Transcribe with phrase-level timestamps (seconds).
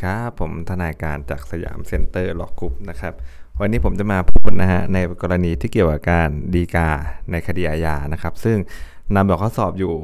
[0.00, 3.14] ดีครับผมทนายการจากสยามเซ็นเตอร์ Law Group นะครับ
[3.60, 6.88] วันนี้ผมจะมาพูดนะฮะในกรณีที่เกี่ยวกับการฎีกา
[7.30, 8.56] ในคดีอาญานะครับ ซึ่ง
[9.14, 9.94] นำแบบข้อสอบอยู่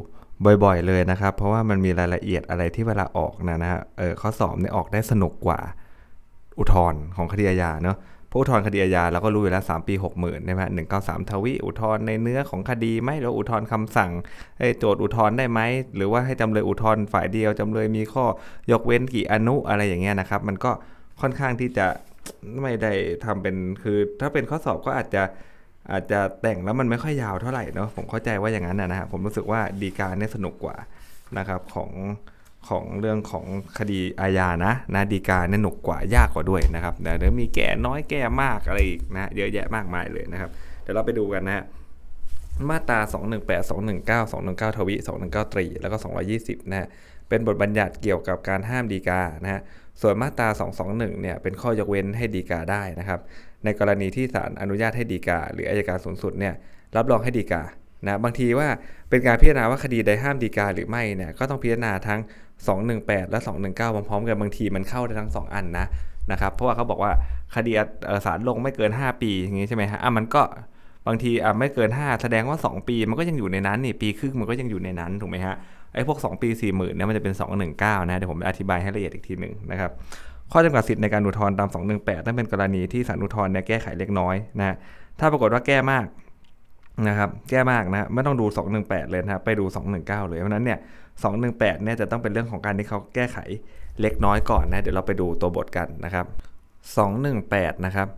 [0.64, 5.60] บ่อยๆเลยนะครับ เพราะว่ามันมีรายละเอียดอะไรที่เวลาออกนะนะฮะเออข้อสอบเนี่ยออกได้สนุกกว่า
[6.58, 7.96] อุทธรณ์ของคดีอาญาเนาะ
[8.36, 14.10] เพราะอุทธรณ์คดีอาญาเราก็รู้อยู่แล้ว3ปี60,000ใช่ไหมหนึ่งเก้าสามทวิอุทธรณ์ในเนื้อของคดีไหมหรืออุทธรณ์คำสั่ง
[14.78, 15.60] โจทก์อุทธรณ์ได้ไหม
[15.96, 18.24] หรือว่าให้จำเลยอุทธรณ์ฝ่ายเดียวจำเลยมีข้อ
[18.72, 20.70] ยกเว้นกี่อนุอะไรอย่างเงี้ยนะครับ มันก็
[21.20, 21.86] ค่อนข้างที่จะ
[22.62, 22.92] ไม่ได้
[23.24, 25.22] ทำเป็นคือถ้าเป็นข้อสอบก็อาจจะ
[25.92, 30.77] อาจจะแต่งแล้วมันไม่ค่อยยาวเท่าไหร่เนาะผมเข้าใจว่าอย่างนั้นนะฮะผมรู้สึกว่าดีการเนี่ยสนุกกว่า
[31.38, 31.91] นะครับของ
[32.69, 33.47] ของเรื่องของ
[33.79, 40.51] คดีอาญานะนะดีกาเนี่ยหนุกกว่ายากกว่าด้วยนะครับเดี๋ยวมีแก่น้อยแก่มากอะไรอีกนะเยอะแยะมากมายเลยนะครับ
[40.83, 41.65] เดี๋ยวเราไปดูกันนะ
[42.70, 42.98] มาตรา
[43.41, 44.33] 218 219
[44.73, 45.97] 219 ทวี 219 ตรี แล้วก็
[46.34, 46.89] 220 นะฮะ
[47.28, 49.61] เป็นบทบัญญัติเกี่ยวกับการห้ามดีกา นะฮะ
[50.03, 50.48] ส่วนมาตรา
[50.84, 53.20] 221 เนี่ย เป็นข้อยกเว้นให้ดีกาได้นะครับ
[53.64, 56.55] ในกรณีที่ศาลอนุญาตให้ดีกา หรืออายการสูงสุด เนี่ย
[56.97, 57.62] รับรองให้ดีกา
[58.05, 58.69] นะ บางทีว่า
[59.11, 62.20] เป็นการพิจารณาว่าคดีใดห้ามดีกาหรือไม่ เนี่ย ก็ต้องพิจารณาทั้ง
[62.64, 65.86] 218 และ 219 พร้อมๆกันบางทีมันเข้าได้ทั้ง 2 อันนะ
[66.32, 67.12] นะครับเพราะว่าเขาบอกว่า
[67.54, 67.72] คดี
[68.26, 70.42] ศาลลงไม่เกิน 5 ปีอย่างนี้ใช่ไหมฮะอะมันก็
[71.06, 75.54] บางทีอะไม่เกิน 5 แสดงว่า 2 ปีมันก็ยังอยู่ในนั้นนี่ปีครึ่งมันก็ยังอยู่ในนั้นถูกไหมฮะ
[75.94, 77.34] ไอ้พวก 2 ปี 4 0,000เนี่ยมันจะเป็น
[77.72, 79.90] 219 นะเดี๋ยวผมอธิบายให้ละเอียดอีกทีหนึ่งนะครับ
[80.52, 84.77] ข้อจำกัดสิทธิ์ในการอุทธรณ์ตาม 218นั่นเป็นกรณีที่ศาลอุทธรณ์เนี่ยแก้ไขเล็กน้อยนะ
[85.20, 86.04] ถ้าปรากฏว่าแก้มาก
[87.08, 88.46] นะครับแก้มากนะไม่ต้องดู
[88.78, 89.64] 218 เลยนะไปดู
[89.96, 90.78] 219 เลยเพราะนั้นเนี่ย
[91.25, 93.39] 218เนี่ยจะต้องเป็นเรื่องของการที่เขาแก้ไข
[94.00, 96.27] เล็กน้อยก่อนนะ เดี๋ยวเราไปดูตัวบทกันนะครับ
[97.06, 98.08] 218 นะครับ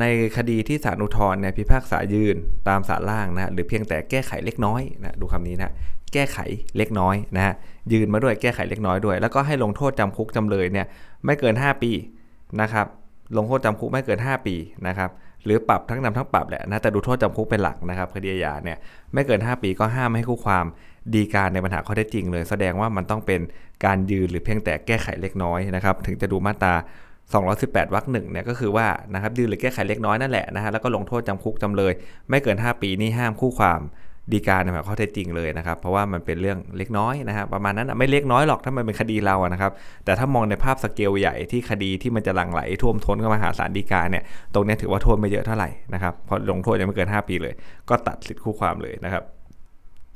[0.00, 0.04] ใน
[0.36, 2.36] คดีที่ศาลอุทธรณ์เนี่ยพิพากษายืน
[2.68, 5.72] ตามศาลล่างนะหรือเพียงแต่แก้ไขเล็กน้อยนะดูคำนี้นะ
[6.12, 6.38] แก้ไข
[6.76, 7.54] เล็กน้อยนะฮะ
[7.92, 10.86] ยืนมาด้วยแก้ไขเล็กน้อยด้วย แล้วก็ให้ลงโทษจำคุกจำเลยเนี่ย
[11.24, 11.92] ไม่เกิน 5 ปี
[12.60, 12.86] นะครับ
[13.36, 14.54] ลงโทษจำคุกไม่เกิน 5 ปี
[14.86, 15.10] นะครับ
[15.46, 18.78] หรือปรับทั้งนำทั้งปรับแหละนะแต่ดูโทษจำคุกเป็นหลักนะครับคดีอาญาเนี่ย
[19.12, 20.64] ไม่เกิน 5 ปีก็ห้ามให้คู่ความ
[21.14, 23.40] ดีการในปัญหาข้อเท็จจริงเลย แสดงว่ามันต้องเป็น
[23.84, 26.74] การยืนหรือเพียงแต่แก้ไขเล็กน้อยนะครับถึงจะดูมาตรา
[27.34, 31.92] 218วรรคหนึ่งเนี่ยก็คือว่านะครับยืนหรือแก้ไขเล็กน้อยนั่นแหละนะฮะแล้วก็ลงโทษจำคุกจำเลย
[32.30, 33.80] ไม่เกิน 5 ปีนี่ห้ามคู่ความ
[34.32, 39.72] ดีการในปัญหาข้อเท็จจริงเลยนะครับ เพราะว่ามันเป็นเรื่องเล็กน้อยนะฮะประมาณนั้นไม่เล็กน้อยหรอกถ้ามันเป็นคดีเราอะนะครับ
[40.04, 44.22] แต่ถ้ามองในภาพสเกลใหญ่ที่คดีที่มันจะหลั่งไหลท่วมท้นเข้ามาหาศาลฎีกาเนี่ย
[44.54, 47.54] ตรงนี้ถือว่าโทษไม่เยอะเท่าไหร่นะครับเพราะลงโทษยังไม่เกิน 5 ปีเลย
[47.88, 49.22] ก็ตัดสิทธิคู่ความเลยนะครับ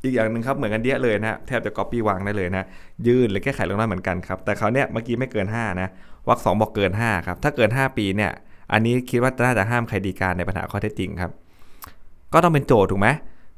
[0.02, 2.64] อีกอย่างหนึ่งครับเหมือนกันเยอะเลยนะแทบจะก๊อปปี้วางได้เลยนะ
[3.06, 5.88] ยืนหรือแก้ไขเรื่องนั้นเหมือนกันครับแต่เขาเนี่ยเมื่อกี้ไม่เกิน 5 นะ
[6.28, 8.30] วรรคสองบอกเกิน 5 ครับ ถ้าเกิน 5 ปีเนี่ย
[8.72, 11.30] อันนี้คิดว่าน่าจะห้ามใครดีการในปัญหาข้อเท็จจริงครับ
[12.32, 13.08] ก็ต้องเป็นโจทย์ถูกไหม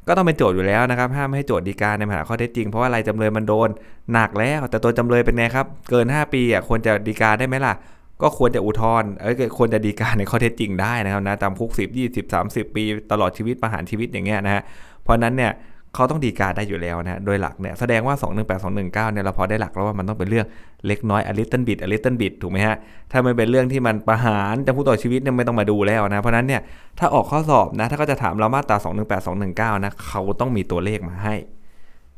[0.07, 3.69] ก็ต้องเป็นโจทย์อยู่แล้วนะครับ ห้ามให้โจทย์ดีการในมหาข้อเท็จจริง เพราะว่าอะไรจำเลยมันโดน
[4.13, 7.75] หนักแล้ว แต่ตัวจำเลยเป็นไงครับ เกิน 5 ปีอะควรจะดีการได้ไหมล่ะ
[8.23, 14.63] ก็ควรจะอุทธรณ์เอ้ยควรจะดีการในข้อเท็จจริงได้นะครับนะจำคุก 10 20 30 ปีตลอดชีวิตประหารชีวิตอย่างเงี้ยนะฮะ
[15.03, 15.53] เพราะนั้นเนี่ย
[15.95, 20.47] เขาต้องดีการได้อยู่แล้วนะโดยหลักเนี่ยแสดงว่า 218 219เนี่ยเราพอได้หลักแล้วว่ามันต้องเป็นเรื่อง
[20.87, 22.77] เล็กน้อย a little bit a little bit ถูกไหมฮะ
[23.11, 26.61] ถ้ามันเป็นเรื่องที่มันประหารจำคุกต่อชีวิตเนี่ยไม่ต้องมาดูแล้วนะ เพราะนั้นเนี่ย
[26.99, 31.35] ถ้าออกข้อสอบนะ ถ้าเขาจะถามเรามาตรา 218 219นะเขาต้องมีตัวเลขมาให้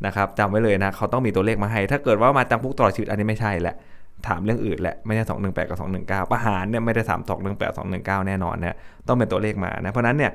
[0.06, 3.75] นะครับจำไว้เลยนะเขาต้องมีตัวเลขมาให้ ถ้าเกิดว่ามาจำคุกตลอดชีวิตอันนี้ไม่ใช่แหละ
[4.29, 5.79] ถามเรื่องอื่นแหละไม่ใช่218 กับ
[6.25, 8.75] 219 ประหารเนี่ยไม่ได้ถาม218 219 แน่นอนนี่ย
[9.09, 10.33] ต้องเป็นตัวเลขมานะเพราะนั้นเนี่ย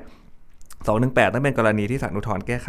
[0.64, 2.68] 218ต้องเป็นกรณีที่ศาลอุทธรณ์แก้ไข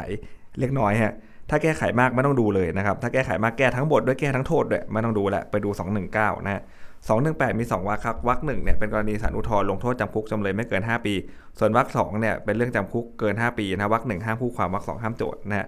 [0.60, 1.14] เล็กน้อยฮะ
[1.50, 5.70] ถ้าแก้ไขมากไม่ต้องดูเลยนะครับ ถ้าแก้ไขมากแก้ทั้งบทด้วยแก้ทั้งโทษด้วยไม่ต้องดูแหละไปดู
[6.08, 6.62] 219 นะฮะ
[7.10, 11.14] 218มี2วรรคครับวรรคหนึ่งเนี่ยเป็นกรณีศาลอุทธรณ์ลงโทษจำคุกจำเลยไม่เกิน 5 ปี
[11.60, 15.68] ส่วนวรรคสองเนี่ยเป็นเรื่องจำคุกเกิน 5 ปีนะวรรคหนึ่งห้ามคู่ความวรรคสองห้ามโจทย์นะฮะ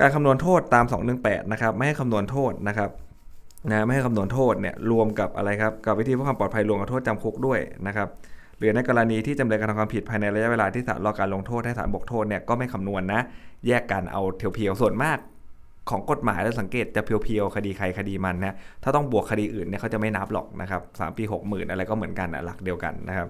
[0.00, 0.84] การคำนวณโทษตาม
[1.18, 2.90] 218 นะครับไม่ให้คำนวณโทษนะครับ
[3.70, 8.08] นะไม่ให้คำนวณโทษเนี่ยรวมกับอะไรครับกับวิธีเพื่อความปลอดภัยรวมกับโทษจำคุกด้วยนะครับ
[8.58, 13.20] หรือในกรณีที่จำเลยกระทำความผิดภายในระยะเวลาที่ศาลรอการลงโทษให้ศาลบกโทษเนี่ยก็ไม่คำนวณนะ
[13.66, 14.22] แยกกันเอา
[14.54, 15.18] เพียวๆส่วนมาก
[15.90, 23.28] ของกฎหมายแล้วสังเกตจะเพียวๆคดีใครคดีมันนะถ้าต้องบวกคดีอื่นเนี่ยเขาจะไม่นับหรอกนะครับสามปีหกหมื่นอะไรก็เหมือนกันหลักเดียวกันนะครับ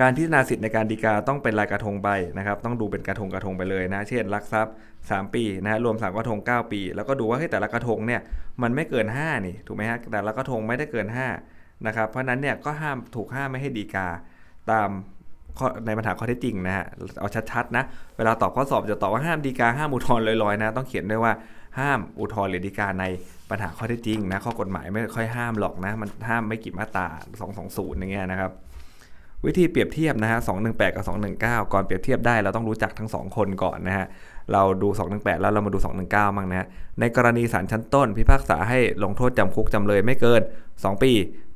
[0.00, 2.08] การพิจารณาสิทธิ์ในการดีกาต้องเป็นรายกระทงไป
[2.38, 8.20] นะครับต้องดูเป็นกระทงกระทงไปเลยนะ เช่นลักทรัพย์ 3 ปีนะฮะรวม3กระทง 9 ปี แล้วก็ดูว่าให้แต่ละกระทงเนี่ย
[8.62, 11.55] มันไม่เกิน5นี่ถูกไหมฮะแต่ละกระทงไม่ได้เกิน 5
[11.86, 14.08] นะครับเพราะนั้นเนี่ยก็ห้ามถูกห้ามไม่ให้ดีกา
[14.70, 14.90] ตาม
[15.86, 16.86] ในปัญหาข้อเท็จจริงนะฮะ
[17.20, 17.84] เอาชัดๆนะ
[18.16, 21.32] เวลาตอบข้อสอบจะตอบว่าห้ามดีกาห้ามอุทธรณ์ลอยๆนะต้องเขียนด้วยว่า
[21.78, 23.04] ห้ามอุทธรณ์หรือดีกาใน
[23.50, 27.06] ปัญหาข้อเท็จจริงนะข้อกฎหมายไม่ค่อยห้ามหรอกนะมันห้ามไม่กี่มาตรา
[27.54, 28.52] 220อย่างเงี้ยนะครับ
[29.46, 30.38] วิธีเปรียบเทียบนะฮะ
[30.68, 31.04] 218 กับ
[31.38, 34.06] 219 ก่อนเปรียบเทียบได้เราต้องรู้จักทั้ง 2 คนก่อนนะฮะ
[34.52, 36.66] เราดู 218 แล้วเรามาดู 219 มั่งนะ
[37.00, 40.40] ในกรณีศาลชั้นต้น พิพากษาให้ลงโทษจำคุกจำเลยไม่เกิน
[40.72, 41.12] 2 ปี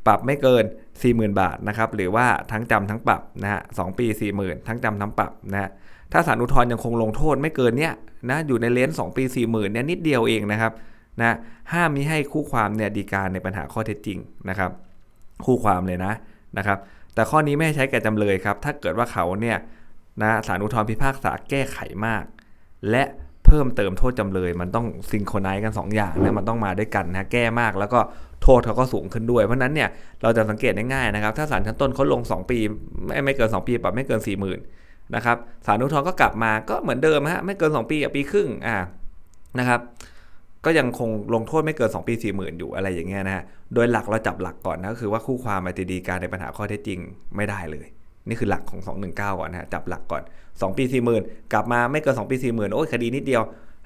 [0.06, 0.64] ปรับไม่เกิน
[1.02, 4.06] 40,000 บาทนะครับหรือว่าทั้งจำทั้งปรับนะฮะ2ปี
[4.36, 5.70] 40,000 ทั้งจำทั้งปรับนะฮะ
[6.12, 7.94] ถ้าศาลอุทธรณ์ยังคงลงโทษไม่เกินเนี้ย
[8.30, 10.72] นะอยู่ในเลนส์2ปี 40,000เนี่ยนิดเดียวเองนะครับ
[11.20, 11.36] นะ
[11.72, 14.18] ห้ามมิให้คู่ความเนี่ยดีการในปัญหาข้อเท็จจริง
[14.48, 14.70] นะครับ
[15.44, 16.12] คู่ความเลยนะ
[16.58, 16.78] นะครับ
[17.14, 19.58] แต่ข้อนี้ไม่ใช้แก่จำเลยครับถ้าเกิดว่าเขาเนี่ย
[20.22, 22.24] นะศาลอุทธรพิพากษาแก้ไขมาก
[22.90, 23.02] และ
[23.50, 28.00] เพิ่มเติมโทษจำเลย มันต้องซิงโครไนซ์กัน 2 อย่างนะมันต้องมาด้วยกันนะแก้มากแล้วก็
[28.42, 29.88] โทษเขาก็สูงขึ้นด้วย เพราะนั้นเนี่ย
[30.22, 32.58] เราจะสังเกตได้ง่ายนะครับ ถ้าศาลชั้นต้นเขาลง 2 ปี
[33.06, 34.58] ไม่ไม่เกิน 2 ปีปรับไม่เกิน 4 0,000น
[35.14, 35.36] นะครับ
[35.66, 38.76] ศาลอุทธรก็กลับมาก็เหมือนเดิมฮะไม่เกิน 2 ปีกับปีครึ่งอ่า
[39.58, 39.80] นะครับ
[40.64, 43.44] ก็ยังคงลงโทษไม่เกิน 2 ปี 4 0,000 อยู่อะไรอย่างเงี้ยนะฮะ
[43.74, 46.98] โดยหลักเราจับหลักก่อนนะก็คือว่าคู่ความมาตีดีการในปัญหาข้อเท็จจริง
[47.36, 47.86] ไม่ได้เลย
[48.28, 50.22] นี่คือหลักของ 219 ก่อนนะฮะจับหลักก่อน
[50.60, 50.84] 2 ปี
[51.18, 53.42] 40,000 กลับมาไม่เกิน 2 ปี 40,000 โอ้ยคดีนิดเดียว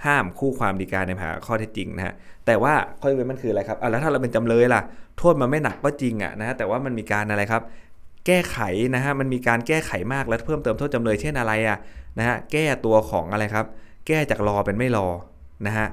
[0.07, 2.15] ห้ามคู่ความดีการในหาข้อเท็จจริงนะฮะ
[2.47, 4.81] แต่ว่าข้อยกเว้นมันคืออะไรครับอะแล้วถ้าเราเป็นจำเลยล่ะ
[5.19, 7.63] โทษมันไม่หนักก็จริงอะนะฮะแต่ว่ามันมีการอะไรครับ
[8.27, 8.59] แก้ไข
[8.95, 11.79] นะฮะมันมีการแก้ไขมากและเพิ่มเติมโทษจำเลยเช่นอะไรอะ
[12.19, 13.67] นะฮะแก้ตัวของอะไรครับ
[14.07, 15.07] แก้จากรอเป็นไม่รอ
[15.67, 15.87] นะฮะ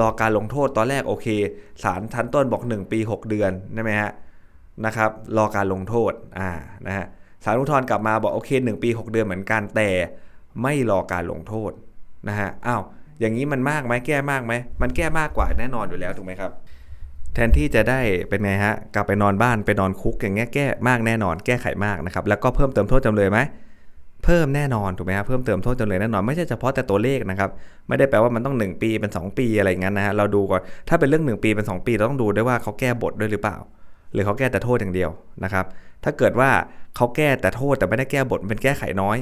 [0.00, 1.26] รอการลงโทษตอนแรกโอเค
[1.82, 4.10] ศาลชั้นต้นบอก 1 ปี 6 เดือนใช่ไหมฮะ
[4.86, 6.50] นะครับรอการลงโทษอ่า
[6.86, 7.06] นะฮะ
[7.44, 9.88] ศาลอุทธรณ์กลับมาบอกโอเค 1 ปี 6 เดือนเหมือนกันแต่
[10.62, 11.72] ไม่รอการลงโทษ
[12.28, 12.82] นะฮะอ้าว
[13.20, 14.52] อย่างนี้มันมากไหมแก้มากไหม
[14.82, 16.52] มันแก้มากกว่าแน่นอนอยู่แล้วถูกไหมครับ
[17.34, 23.38] แทนที่จะได้เป็นไงฮะกลับไปนอนบ้านไปนอนคุกอย่างเงี้ยแก้มากแน่นอน แก้ไขมากนะครับแล้วก็เพิ่มเติมโทษจำเลยไหม
[24.24, 27.50] เพิ่มแน่นอนถูกไหมครับเพิ่มเติมโทษจำเลยแน่นอนไม่ใช่เฉพาะแต่ตัวเลขนะครับ
[27.88, 33.56] ไม่ได้แปลว่ามันต้อง 1 ปีเป็น 2 ปีอะไรอย่างนั้นนะฮะเราดูก่อนถ้าเป็นเรื่อง 1 ปีเป็น 2 ปีเราต้องดูด้วยว่าเขาแก้บทด้วยหรือเปล่า
[34.12, 35.10] หรือเขาแก้แต่โทษอย่างเดียว
[35.44, 35.64] นะครับ
[36.04, 36.50] ถ้าเกิดว่า
[36.96, 39.16] เขาแก้แต่โทษแต่ไม่ได้แก้บทเป็นแก้ไขน้อย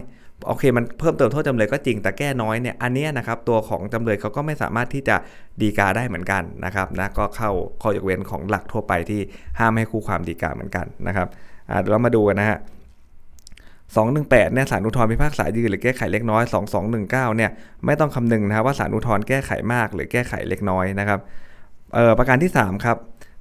[0.46, 5.16] โอเคมันเพิ่มเติมโทษจำเลยก็จริงแต่แก้น้อยเนี่ยอันนี้นะครับตัวของจำเลยเขาก็ไม่สามารถที่จะ
[5.60, 7.50] ดีกาได้เหมือนกันนะครับนะก็เข้า
[7.82, 9.20] ข้อยกเว้นของหลักทั่วไปที่
[9.58, 11.28] ห้ามให้คู่ความดีกาเหมือนกันนะครับ
[11.80, 12.58] เดี๋ยวเรามาดูนะฮะ
[13.84, 16.42] 218เนี่ยสารอุทธรณ์พิพากษายืนหรือแก้ไขเล็กน้อย
[16.76, 17.50] 2219เนี่ย
[17.86, 21.20] ไม่ต้องคำนึงนะครับว่าสารอุทธรณ์แก้ไขมากหรือแก้ไขเล็กน้อยนะครับ
[21.94, 22.96] เออประการที่ 3 ครับ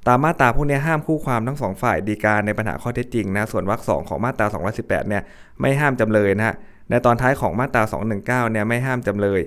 [0.08, 4.46] ตามมาตราพวกนี้ห้ามคู่ความทั้งสองฝ่ายดีการในปัญหาข้อเท็จจริงนะส่วนวรรคสองของมาตรา
[4.78, 5.24] 218เนี่ย
[5.62, 6.56] ไม่ห้ามจำเลยนะฮะ
[6.90, 7.84] ในตอนท้ายของมาตรา
[8.18, 9.42] 219 เนี่ยไม่ห้ามจำเลย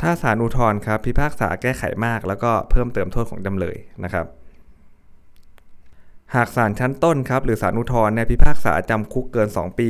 [0.00, 4.26] ถ้าสารอุทธรณ์ครับพิพากษาแก้ไขมากแล้วก็เพิ่มเติมโทษของจำเลยนะครับ
[6.34, 9.88] หากศาลชั้นต้นครับหรือศาลอุทธรณ์เนี่ยพิพากษาจำคุกเกิน 2 ปี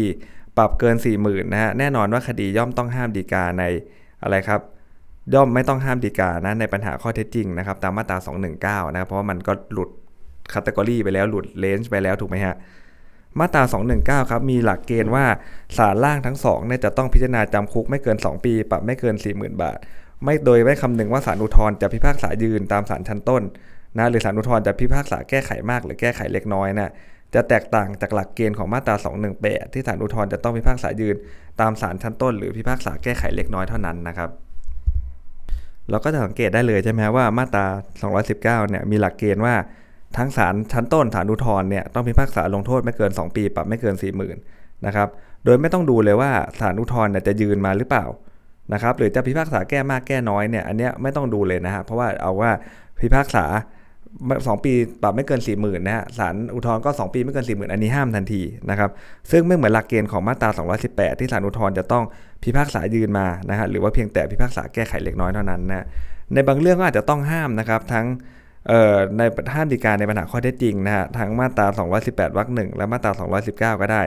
[0.59, 3.65] ปรับเกิน 40,000นะฮะแน่นอนว่าคดีย่อมต้องห้ามฎีกาใน
[4.23, 4.61] อะไรครับ
[5.35, 8.19] ย่อมไม่ต้องห้ามฎีกานะในปัญหาข้อเท็จจริงนะครับตามมาตรา
[8.85, 9.91] 219 นะครับเพราะว่ามันก็หลุด
[10.53, 12.55] category ไปแล้วหลุด range ไปแล้วถูกไหมฮะ
[13.41, 13.63] มาตรา
[13.97, 15.25] 219 ครับ มีหลักเกณฑ์ว่า
[15.77, 19.79] ศาลล่างทั้งสองเนี่ยจะต้องพิจารณาจำคุกไม่เกิน 2 ปี ปรับไม่เกิน 40,000 บาท
[20.25, 23.43] ไม่โดยไม่คำนึงว่าศาลอุทธรณ์จะพิพากษายืนตามศาลชั้นต้น
[23.99, 26.91] นะหรือศาลอุทธรณ์จะพิพากษาแก้ไขมากหรือแก้ไขเล็กน้อยนะ
[27.35, 28.95] จะแตกต่างจากหลักเกณฑ์ของมาตรา
[29.35, 31.17] 218 ที่ศาลอุทธรณ์จะต้องพิพากษายืน
[31.61, 34.31] ตามศาลชั้นต้น หรือพิพากษาแก้ไขเล็กน้อยเท่านั้นนะครับ
[35.91, 37.67] เราก็จะสังเกตได้เลยใช่ไหมว่ามาตรา
[38.05, 39.55] 219 เนี่ยมีหลักเกณฑ์ว่า
[40.19, 43.95] ทั้งศาลชั้นต้นศาลอุทธรณ์เนี่ยต้องพิพากษาลงโทษไม่เกิน 2 ปีปรับไม่เกิน
[44.37, 45.09] 40,000นะครับ
[45.45, 46.31] โดยไม่ต้องดูเลยว่า
[46.61, 48.07] ศาลอุทธรณ์จะยืนมาหรือเปล่า
[48.73, 52.51] นะครับ หรือจะพิพากษาแก้มากแก้น้อยเนี่ยอันเนี้ยไม่ต้องดูเลยนะฮะเพราะว่าเอาว่า
[53.01, 53.45] พิพากษา
[54.47, 58.91] สองปีปรับไม่เกิน4ี่หมื่นนะฮะศาลอุทธรณ์ก็ 2 ปีไม่เกิน4ี่หมื่นอันนี้ห้ามทันทีนะครับ
[59.31, 60.51] ซึ่งไม่เหมือนหลักเกณฑ์ของมาตรา
[60.85, 62.05] 218 ที่ศาลอุทธรณ์จะต้อง
[62.43, 65.87] พิพากษายืนมานะฮะหรือว่าเพียงแต่พิพากษาแก้ไขเล็กน้อยเท่านั้นนะ
[66.35, 68.07] ในบางเรื่องก็อาจจะต้องห้ามนะครับทั้ง
[69.19, 69.23] ใน
[69.55, 71.67] ห้ามดีการในปัญหาข้อเท็จจริงนะฮะทั้งมาตรา
[72.03, 73.13] 218วรรคหนึ่งและมาตรา
[73.77, 74.03] 219 ก็ได้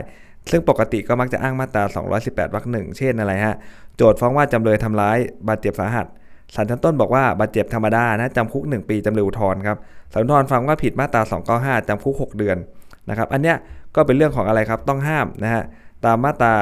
[0.50, 1.84] ซึ่งปกติก็มักจะอ้างมาตรา
[2.18, 3.56] 218วรรคหนึ่งเช่นอะไรฮะ
[3.96, 6.06] โจทย์ฟ้องว่าจำเลยทำร้ายบาดเจ็บสาหัส
[6.54, 9.76] ศาลชั้นต้นบอกว่าบาดเจ็บธรรมดานะจำคุก 1 ปีจำเลยอุทธรณ์ครับ
[10.12, 11.22] ศาลอุทธรณ์ฟังว่าผิดมาตรา
[11.80, 12.56] 295จำคุก 6 เดือน
[13.10, 13.56] นะครับอันเนี้ย
[13.96, 15.62] ก็เป็นเรื่องของอะไรครับต้องห้ามนะฮะ
[16.04, 16.54] ตามมาตรา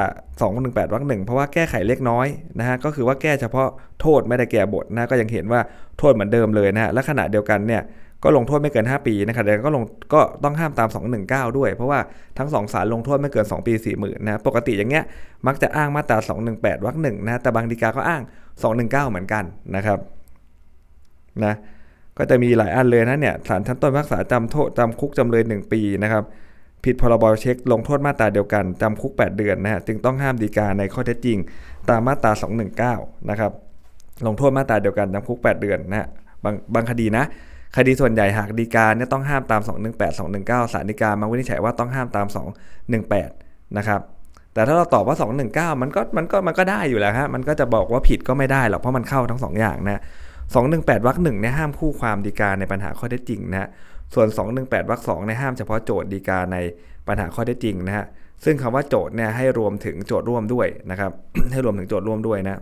[0.42, 2.26] 218วรรคหนึ่งเพราะว่าแก้ไขเล็กน้อย
[2.58, 3.68] นะฮะก็คือว่าแก้เฉพาะ
[4.00, 5.60] โทษไม่ได้แก่บทนะก็ยังเห็นว่า
[5.98, 7.82] โทษเหมือนเดิมเลยนะฮะและขณะเดียวกันเนี่ย
[8.24, 10.88] ก็ลงโทษไม่เกิน 5 ปีนะครับแต่ก็ลงก็ต้องห้ามตาม
[11.22, 12.00] 219 ด้วย เพราะว่า
[12.38, 15.04] ทั้ง 2ศาลลงโทษไม่เกิน 2 ปี 4 0,000นะปกติอย่างเงี้ย
[15.46, 16.18] มักจะอ้างมาตรา
[16.50, 18.22] 218วรรคหนึ่งนะแต่บางดีกาก็อ้าง
[18.66, 19.44] 219 เหมือนกัน
[19.76, 19.98] นะครับ
[21.44, 21.54] นะ
[22.18, 26.24] ก็จะมีหลายอันเลยนะเนี่ยศาลชั้นต้นพิพากษาจำโทษจำคุกจำเลย 1 ปีนะครับ
[26.84, 31.38] ผิดพรบเช็คลงโทษมาตราเดียวกัน จำคุก 8 เดือนนะฮะจึงต้องห้ามดีกาในข้อเท็จจริง
[31.90, 32.32] ตามมาตรา
[32.80, 33.52] 219 นะครับ
[34.26, 36.08] ลงโทษมาตราเดียวกันจำคุก 8 เดือนนะ
[36.44, 37.24] บางบางคดีนะ
[37.76, 42.26] คดีส่วนใหญ่หากดีกาเนี่ยต้องห้ามตาม 218 219ศาลฎีกามาวินิจฉัยว่าต้องห้ามตาม
[43.02, 44.00] 218 นะครับ
[44.54, 45.16] แต่ถ้าเราตอบว่า
[45.74, 50.02] 219 มันก็มันก็มันก็ได้อยู่แล้วฮะมันก็จะบอกว่าผิดก็ไม่ได้หรอกเพราะมันเข้าทั้ง2อย่างนะ
[50.52, 53.68] 218วรรคหนึ่งเนี่ยห้ามคู่ความดีกาในปัญหาข้อเท็จจริงนะ
[54.14, 56.56] ส่วน 218วรรคสองเนี่ยห้ามเฉพาะโจทย์ดีกาใน
[57.08, 58.06] ปัญหาข้อเท็จจริงนะฮะ
[58.44, 61.12] ซึ่งคำว่าโจทย์เนี่ยให้รวมถึงโจทย์ร่วมด้วยนะครับ
[61.52, 62.60] ให้รวมถึงโจทย์ร่วมด้วยนะ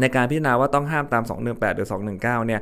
[0.00, 2.60] ในการพิจารณาว่าต้องห้ามตาม 218 หรือ 219 เนี่ย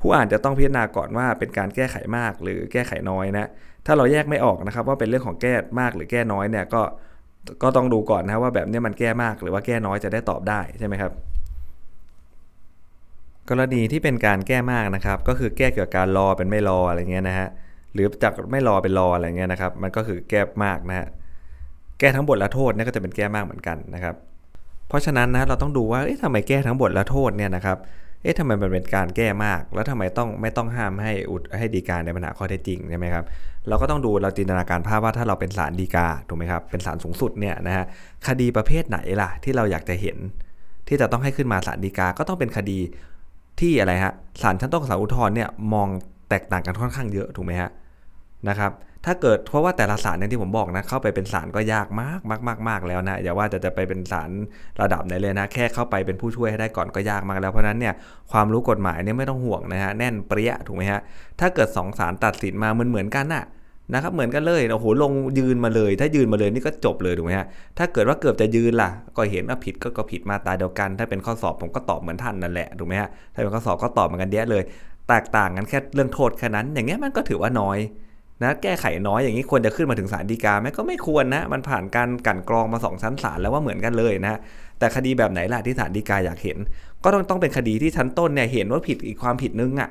[0.00, 3.48] ผู้อ่านจะต้องพิจารณาก่อนว่าเป็นการแก้ไขมากหรือแก้ไขน้อยนะ
[3.86, 6.82] ถ้าเราแยกไม่ออกนะครับว่าเป็นเรื่องของแก้มากหรือแก้น้อยเนี่ยก็
[7.62, 11.12] ก็ต้องดูก่อนนะว่าแบบนี้มันแก้มากหรือว่าแก้น้อยจะได้ตอบได้ใช่ไหมครับ
[13.50, 17.48] กรณีที่เป็นการแก้มากนะครับ ก็คือแก้เกี่ยวกับการรอเป็นไม่รออะไรเงี้ยนะฮะ
[17.92, 21.06] หรือจากไม่รอเป็นรออะไรเงี้ยนะครับ มันก็คือแก้มากนะฮะ
[21.98, 24.14] แก้ทั้งบทและโทษเนี่ยก็จะเป็นแก้มากเหมือนกันนะครับ
[24.88, 27.78] เพราะฉะนั้นนะเราต้องดูว่าเอ๊ะทำไมแก้ทั้งบทและโทษเนี่ยนะครับ
[28.22, 33.24] เอ๊ะทำไมมันเป็นการแก้มาก แล้วทำไมต้องไม่ต้องห้ามให้อุดให้ดีกาในปัญหาข้อเท็จจริงใช่ไหมครับ
[33.68, 37.84] เราก็ต้องดูเราจินตนาการภาพว่าถ้าเราเป็นศาลดีกาถูกไหมครับ เป็นศาลสูงสุดเนี่ยนะฮะ
[38.26, 40.16] คดีประเภทไหนล่ะที่เราอยากจะเห็น
[40.88, 42.78] ที่จะต้องให้ขึ้นมาศาลดีกา ก็ต้องเป็นคดี
[43.60, 44.12] ที่อะไรฮะ
[44.42, 45.88] ศาลชั้นต้นกับศาลอุทธรณ์เนี่ยมอง
[46.30, 47.70] แตกต่างกันค่อนข้างเยอะถูกไหมฮะ
[48.48, 48.72] นะครับ
[49.06, 54.30] ถ้าเกิดเพราะว่าแต่ละศาลเนี่ยที่ผมบอกนะเข้าไปเป็นศาลก็ยากมากมากมากมากแล้วนะอย่าว่าจะจะไปเป็นศาล
[54.80, 57.94] ระดับไหนเลยนะ แค่เข้าไปเป็นผู้ช่วยให้ได้ก่อนก็ยากมากแล้วเพราะนั้นเนี่ย
[58.32, 61.00] ความรู้กฎหมายเนี่ยไม่ต้องห่วงนะฮะแน่นเปรี้ยถูกไหมฮะ
[61.40, 63.44] ถ้าเกิด2ศาลตัดสินมาเหมือนเหมือนกันน่ะ
[63.94, 67.46] นะครับเหมือนกันเลยโอ้โหลงยืนมาเลย ถ้ายืนมาเลยนี่ก็จบเลยถูกไหมฮะ
[67.78, 74.62] ถ้าเกิดว่าเกือบจะยืนล่ะ ก็เห็นว่าผิดก็ก็ผิดมาตาเดียวกัน ถ้าเป็นข้อสอบผมก็ตอบเหมือนท่านนั่นแหละถูกไหมฮะถ้าเป็นข้อสอบก็ตอบเหมือนกันเดียเลย
[75.08, 77.78] แตกต่างกันแค่เรื่องโทษแค่นั้น อย่างเงี้ยมันก็ถือว่าน้อย
[78.42, 84.38] นะแก้ไขน้อยอย่างนี้ควรจะขึ้นมาถึงศาลฎีกาไหมก็ไม่ควรนะ มันผ่านการกันกรองมาสองชั้นศาลแล้วว่าเหมือนกันเลยนะ
[84.78, 86.58] แต่คดีแบบไหนล่ะที่ศาลฎีกาอยากเห็น
[87.04, 89.88] ก็ต้องต้องเป็นคดีที่ชั้นต้นเนี่ยเห็นว่าผิดอีกความผิดนึงอะ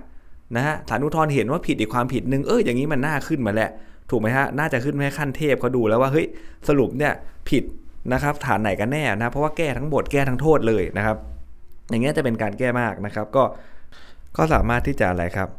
[0.56, 3.70] นะฮะศาลอุทธรณ์เห็นว่าผิดอีกความผิดหนึ่งเอออย่างนี้มันน่าขึ้นมาแหละ
[4.10, 6.28] ถูกไหมฮะน่าจะขึ้นแม่ขั้นเทพเขาดูแล้วว่าเฮ้ย
[6.68, 7.14] สรุปเนี่ย
[7.50, 7.64] ผิด
[8.14, 11.18] นะครับฐานไหนกันแน่นะเพราะว่าแก้ทั้งบทแก้ทั้งโทษเลยนะครับ
[11.90, 13.44] อย่างเงี้ยจะเป็นการแก้มากนะครับ ก็
[14.38, 15.50] ก็สามารถที่จะอะไรครับ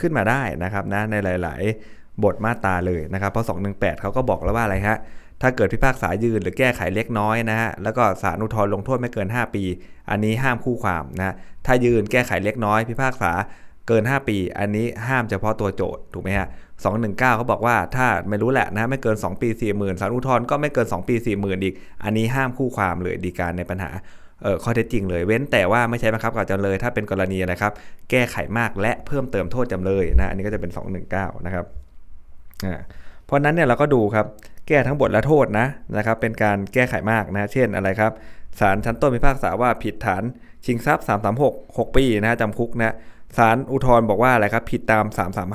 [0.00, 1.62] ขึ้นมาได้นะครับนะในหลาย
[1.92, 4.96] ๆ บทมาตราเลยนะครับเพราะ218เขาก็บอกแล้วว่าอะไรฮะ
[5.42, 9.64] ถ้าเกิดพิพากษายืนหรือแก้ไขเล็กน้อยนะฮะแล้วก็ศาลอุทธรณ์ลงโทษไม่เกิน 5 ปี
[10.10, 11.34] อันนี้ห้ามคู่ความนะ
[11.66, 13.32] ถ้ายืนแก้ไขเล็กน้อย พิพากษา
[13.88, 16.48] เกิน 5 ปี อันนี้ห้ามเฉพาะตัวโจทย์ถูกไหมฮะ
[16.86, 21.74] 219เขาบอกว่าถ้าไม่รู้แหละนะไม่เกิน 2 ปี 40,000ศาลอุทธรณ์ก็ไม่เกิน 2 ปี 40,000อีก
[22.04, 23.90] อันนี้ห้ามคู่ความเลยดีการในปัญหา
[24.42, 27.72] เออข้อเท็จจริงเลยเว้นแต่ว่าไม่ใช่บังคับกับจำเลยถ้าเป็นกรณีนะครับ
[28.10, 30.70] แก้ไขมากและเพิ่มเติมโทษจำเลยนะอันนี้ก็จะเป็น
[31.08, 31.64] 219 นะครับ
[32.64, 32.80] อ่า
[33.24, 34.26] เพราะนั้นเนี่ยเราก็ดูครับ
[34.68, 35.66] แก้ทั้งบทและโทษนะ
[35.96, 38.12] นะครับเป็นการแก้ไขมากนะเช่นอะไรครับ
[38.60, 40.22] ศาลชั้นต้นพิพากษาว่าผิดฐาน
[40.66, 41.04] ชิงทรัพย์
[41.42, 42.94] 336 6 ปีนะจำคุกนะ
[43.36, 45.04] ศาลอุทธรณ์บอกว่าอะไรครับผิดตาม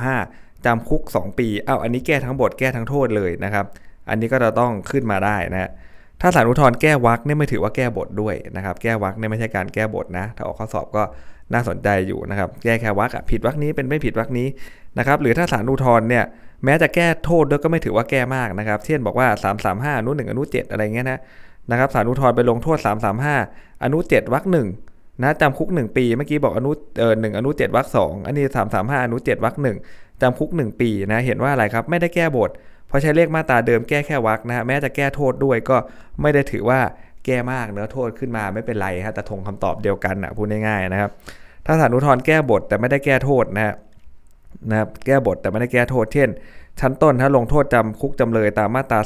[0.07, 3.65] 335จำคุก 2 ปีเอ้าอันนี้แก้ทั้งบทแก้ทั้งโทษเลยนะครับ
[4.09, 5.69] อันนี้ก็จะต้องขึ้นมาได้นะ
[6.21, 11.03] ถ้าศาลอุทธรณ์แก้วักเนี่ยไม่ถือว่าแก้บทด้วยนะครับ แก้วักเนี่ยไม่ใช่การแก้บทนะ ถ้าออกข้อสอบก็
[11.53, 14.47] น่าสนใจอยู่นะครับ แก้แค่วักผิดวักนี้เป็นไม่ผิดวักนี้
[14.97, 16.23] นะครับ หรือถ้าศาลอุทธรณ์เนี่ย
[16.65, 19.27] แม้จะแก้โทษด้วยก็ไม่ถือว่าแก้มากนะครับ เช่นบอกว่า
[19.63, 21.19] 335อนุ1อนุ7อะไรเงี้ยนะ
[21.71, 22.77] นะครับศาลอุทธรณ์ไปลงโทษ
[23.31, 24.67] 335อนุ7วรรคหนึ่ง
[25.23, 28.43] นะจำคุก 1 ปี เมื่อกี้บอกอนุเออหอนุ7วรรคสองอันนี้
[28.75, 29.77] 335อนุ7วรรคหนึ่ง
[30.21, 32.49] จำคุก 1 ปีนะเห็นว่าอะไรครับไม่ได้แก้บท
[32.87, 35.77] เพราะใช้เลขมาตราเดิมแก้แค่วรรคนะแม้จะแก้โทษด้วยก็
[36.21, 36.79] ไม่ได้ถือว่า
[37.25, 41.11] แก้มากเนื้อโทษขึ้นมาไม่เป็นไรฮะแต่ทงคำตอบเดียวกันนะพูดง่ายๆนะครับ
[41.65, 43.75] ถ้าศาลอุทธรณ์แก้บทแต่ไม่ได้แก้โทษนะ
[44.69, 46.29] นะครับแก้บทแต่ไม่ได้แก้โทษ เช่น
[46.81, 48.99] ชั้นต้นถ้าลงโทษจำคุกจำเลยตามมาตรา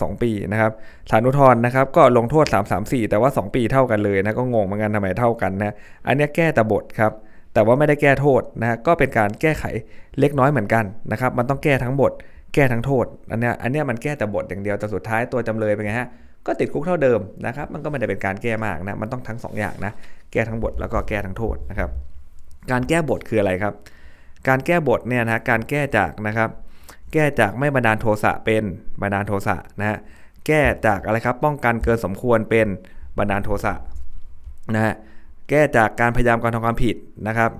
[0.00, 0.72] 335 2 ปีนะครับ
[1.10, 2.46] ศาลอุทธรณ์นะครับก็ลงโทษ
[2.78, 5.74] 334 แต่ว่า 2 ปีเท่ากันเลยนะก็งงเหมือนกันทำไมเท่ากันนะ
[6.06, 7.12] อันนี้แก้แต่บทครับ
[7.54, 9.64] แต่ว่าไม่ได้แก้โทษนะก็เป็นการแก้ไข
[10.20, 12.12] เล็กน้อยเหมือนกันนะครับมันต้องแก้ทั้งบท
[12.54, 16.08] แก้ทั้งโทษอันนี้อันนี้มันแก้แต่บทอย่างเดียวแต่สุดท้ายตัวจำเลยเป็นไงฮะ
[16.46, 19.92] ก็ติดคุกเท่าเดิมนะครับมันก็ไม่ได้เป็นการแก้มากนะมันต้องทั้ง2อย่างนะ
[20.32, 21.90] แก้ทั้งบทแล้วก็แก้ทั้งโทษนะครับ
[22.70, 23.74] การแก้บทคืออะไรครับ
[24.48, 26.50] การแก้บทเนี่ยนะการแก้จากนะครับ
[27.12, 28.62] แก้จากไม่บันดาลโทสะเป็น
[29.00, 29.98] บันดาลโทสะนะฮะ
[30.46, 32.66] แก้จากอะไรครับป้องกันเกินสมควรเป็น
[33.18, 33.74] บันดาลโทสะ
[34.74, 34.94] นะฮะ
[35.48, 36.96] แก้จากการพยายามการทำความผิด
[37.28, 37.50] นะครับ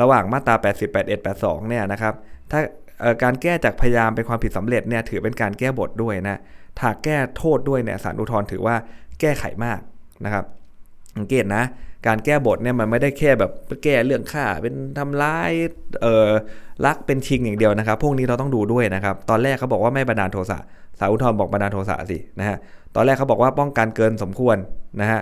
[0.00, 2.14] ระหว่างมาตรา80 81 82เนี่ยนะครับ
[2.50, 2.60] ถ้า
[3.22, 6.40] การแก้จากพยายามเป็นความผิดสำเร็จเนี่ยถือเป็นการแก้บทด้วยนะ
[6.78, 8.76] ถ้าแก้โทษด้วยเนี่ยสารอุทธรณ์ถือว่า
[9.20, 9.78] แก้ไขมาก
[10.24, 10.44] นะครับ
[11.16, 11.64] สังเกตนะ
[12.06, 13.50] การแก้บทเนี่ยมันไม่ได้แค่แบบ
[13.84, 15.50] แก้เรื่องฆ่าเป็นทำร้าย
[16.02, 16.28] เอ่อ
[16.86, 20.58] ลักเป็นชิงอย่างเดียวนะครับ พวกนี้เราต้องดูด้วยนะครับ ตอนแรกเขาบอกว่าไม่บันดาลโทสะ
[20.98, 22.56] สาวุทรบอกบันดาลโทสะสินะฮะ
[22.94, 24.56] ตอนแรกเขาบอกว่าป้องกันเกินสมควร
[25.00, 25.20] นะฮะ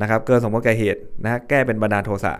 [0.00, 2.32] นะครับเกินสมควรแก่เหตุนะฮะแก้เป็นบันดาลโทสะ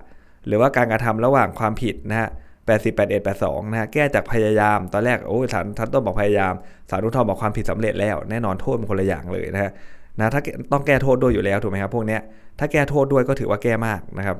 [0.46, 2.28] หรือว่าการกระทำระหว่างความผิดนะฮะ
[2.66, 6.52] 80 81 82นะฮะแก้จากพยายาม ตอนแรกโอ้ศาลชั้นต้นบอกพยายาม
[6.90, 9.70] ศาลอุทธรบอกความผิดสำเร็จแล้ว แน่นอนโทษมันคนละอย่างเลยนะฮะ
[10.20, 10.40] นะถ้า
[10.72, 12.20] ต้องแก้โทษด้วยอยู่แล้วถูกไหมครับพวกเนี้ย
[12.58, 14.36] ถ้าแก้โทษด้วยก็ถือว่าแก้มากนะครับ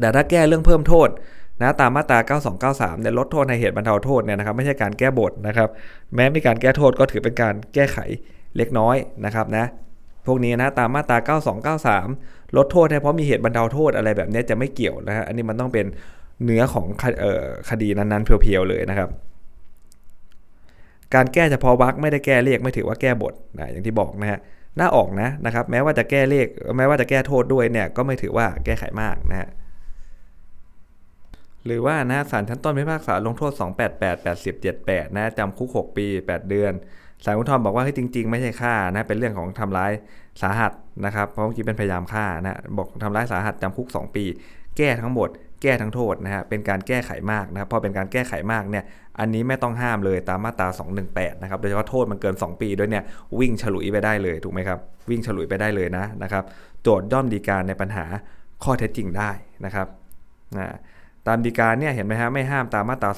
[0.00, 1.08] แต่ถ้าแก้เรื่องเพิ่มโทษ
[1.62, 2.18] นะตามมาตรา
[2.70, 5.68] 9293เนี่ยลดโทษในเหตุบรรเทาโทษเนี่ยนะครับไม่ใช่การแก้บทนะครับ
[6.14, 7.98] แม้มีการแก้โทษก็ถือเป็นการแก้ไข
[8.56, 9.64] เล็กน้อยนะครับนะ
[10.26, 11.38] พวกนี้นะตามมาตรา
[12.04, 15.86] 9293 ลดโทษให้เพราะมีเหตุบรรเทาโทษอะไรแบบนี้จะไม่เกี่ยวนะฮะอันนี้มันต้องเป็น
[16.44, 16.86] เนื้อของ
[17.70, 19.08] คดีนั้นๆเพียวๆเลยนะครับ
[21.14, 24.40] การแก้เฉพาะวรรคไม่ได้แก้เลขไม่ถือว่าแก้บทนะอย่างที่บอกนะฮะ
[24.80, 29.48] น่าออกนะนะครับ แม้ว่าจะแก้เลข แม้ว่าจะแก้โทษด้วยเนี่ยก็ไม่ถือว่าแก้ไขมากนะฮะ
[31.66, 34.54] หรือว่านะศาลชั้นต้นพิพากษาลงโทษ 288 80
[34.84, 36.72] 78 นะจำคุก 6 ปี 8 เดือน
[37.24, 39.92] ศาลอุทธรณ์บอกว่าให้จริง ๆ ไม่ใช่ฆ่านะเป็นเรื่องของทำร้าย
[40.42, 40.72] สาหัส
[41.04, 44.24] นะครับเพราะเมื่อกี้เป็นพยายามฆ่านะบอกทำร้ายสาหัสจำคุก 2 ปี
[44.76, 45.28] แก้ทั้งหมด
[45.62, 48.84] แก้ทั้งโทษนะฮะเป็นการแก้ไขมากนะครับพอเป็นการแก้ไขมากเนี่ย
[49.20, 50.68] อันนี้ไม่ต้องห้ามเลยตามมาตรา
[51.06, 53.04] 218 นะครับ โดยเฉพาะโทษมันเกิน 2 ปีด้วยเนี่ย
[53.38, 54.78] วิ่งฉลุยไปได้เลยถูกไหมครับ
[55.10, 56.44] วิ่งฉลุยไปได้เลยนะนะครับ
[56.82, 58.04] โจทย์ย่อมดีการในปัญหา
[58.64, 59.30] ข้อเท็จจริงได้
[59.64, 59.86] นะครับ
[60.58, 60.66] นะ
[61.26, 63.10] ตามดีการเนี่ยเห็นไหมฮะไม่ห้ามตามมาตรา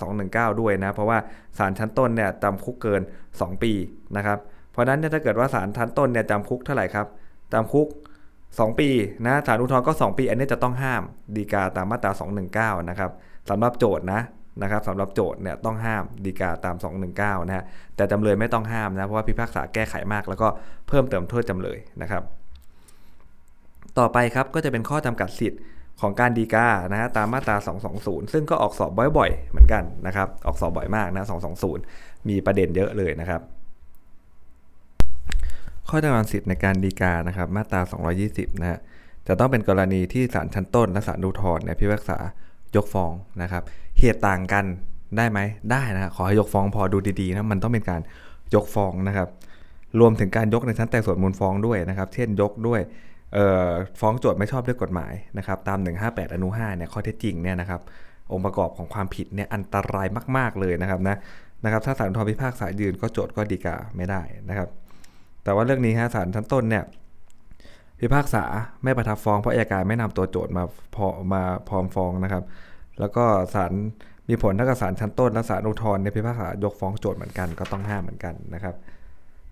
[0.51, 1.19] 219 ด้วยนะเพราะว่า
[1.59, 3.03] ศาลชั้นต้นเนี่ยจำคุกเกิน
[3.33, 3.73] 2 ปี
[4.17, 4.39] นะครับ
[4.73, 7.07] เพราะนั้นเนี่ยถ้าเกิดว่าศาลชั้นต้นเนี่ยจำคุกเท่าไหร่ครับ
[7.53, 7.89] จำคุก
[8.35, 8.89] 2 ปี
[9.27, 11.03] นะศาลอุทธรณ์ก็ 2 ปี อันนี้จะต้องห้าม
[11.37, 12.13] ดีกาตามมาตรา
[12.81, 13.11] 219 นะครับ
[13.51, 14.21] สำหรับโจทย์นะ
[14.63, 16.77] นะครับสำหรับโจทย์เนี่ยต้องห้ามดีกาตาม
[17.13, 17.65] 219 นะฮะ
[17.97, 20.49] แต่จำเลยไม่ต้องห้ามนะเพราะว่าพิพากษาแก้ไขมาก แล้วก็
[20.89, 22.23] เพิ่มเติมโทษจำเลยนะครับ
[23.99, 25.61] ต่อไปครับก็จะเป็นข้อจำกัดสิทธิ์
[26.01, 27.57] ของการดีกานะฮะตามมาตรา
[27.95, 31.25] 220 ซึ่งก็ออกสอบบ่อยๆ เหมือนกันนะครับ ออกสอบบ่อยมากนะ
[31.77, 33.41] 220 มีประเด็นเยอะเลยนะครับ
[35.89, 37.81] ข้อจำกัดสิทธิ์ในการดีกานะครับ มาตรา
[38.21, 38.79] 220 นะฮะ
[39.29, 42.19] จะต้องเป็นกรณีที่ศาลชั้นต้นและศาลอุทธรเนี่ยพิพากษา
[42.77, 43.63] ยกฟ้องนะครับ
[44.01, 44.65] เหตุต่างกัน
[45.17, 45.39] ได้ไหม
[45.71, 48.01] ได้นะขอให้ยกฟ้องพอดูดีๆนะมันต้องเป็นการ
[48.55, 49.29] ยกฟ้องนะครับ
[50.01, 52.81] รวมถึงการยกในชั้นแต่ส่วนมูลฟ้องด้วยนะครับ เช่นยกด้วย
[54.01, 57.81] ฟ้องโจทย์ไม่ชอบด้วยกฎหมายนะครับ ตาม 158 อนุ 5 เนี่ยข้อเท็จจริงเนี่ยนะครับ
[58.33, 61.17] องค์ประกอบของความผิดเนี่ยอันตรายมาก ๆเลยนะครับนะ
[61.65, 64.69] นะครับถ้าศาลอุทธรพิพากษายืนก็โจทย์ก็ดีกาไม่ได้นะครับ
[65.45, 66.85] แต่ว่าเรื่องนี้ฮะศาลชั้นต้นเนี่ย
[68.01, 68.45] พิพากษา
[68.85, 72.45] ไม่ประทับฟ้องเพราะอัยการไม่นำตัวโจทย์มาพอมาพร้อมฟ้องนะครับ
[73.01, 73.73] แล้วก็ศาล
[74.29, 78.75] มีผลเท่ากับศาลชั้นต้นและศาลอุทธรณ์ในพิพากษายกฟ้องโจทย์เหมือนกันก็ต้องห้ามเหมือนกันนะครับ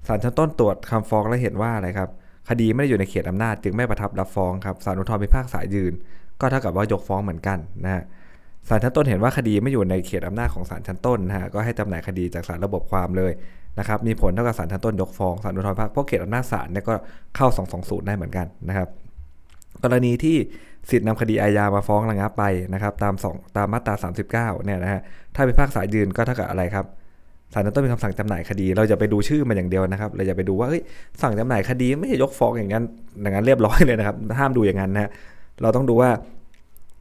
[0.07, 2.11] ศาลชั้นต้นตรวจคำฟ้องและเห็นว่าอะไรครับ
[2.49, 5.93] คดีไม่ได้อยู่ในเขตอำนาจจึงไม่ประทับรับฟ้องครับศาลอุทธรพิพากษายืน
[6.41, 8.03] ก็เท่ากับว่ายกฟ้องเหมือนกันนะฮะ
[8.69, 13.33] ศาลชั้นต้นเห็นว่าคดีไม่อยู่ในเขตอำนาจของศาลชั้นต้นนะฮะก็ให้จำหน่ายคดีจากศาลระบบความเลย
[13.79, 16.95] นะครับมีผลเท่ากับศาลชั้นต้นยกฟ้องศาลอุทธรภาคเพราะเขตอำนาจศาลเนี่ยก็
[17.37, 17.47] เข้า
[17.79, 18.89] 220 ได้เหมือนกันนะครับ
[19.83, 20.37] กรณีที่
[20.91, 23.95] สิทธินำคดีอาญามาฟ้องระงับไปนะครับ ตาม2ตามมาตรา
[24.27, 25.01] 39 เนี่ยนะฮะ
[25.35, 26.87] ถ้าพิพากษายืนก็เท่ากับอะไรครับ
[27.53, 30.83] ศาลต้องมีคำสั่งจำหน่ายคดี เราจะไปดูชื่อมันอย่างเดียวนะครับ เราจะไปดูว่าเฮ้ย
[31.23, 32.85] สั่งจำหน่ายคดีไม่ใช่ยกฟ้องอย่างนั้น
[33.23, 35.11] อย่างนั้นเรียบร้อยเลยนะครับ ห้ามดูอย่างนั้นนะ
[35.63, 36.11] เราต้องดูว่า